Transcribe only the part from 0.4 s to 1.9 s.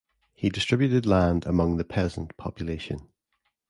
distributed land among the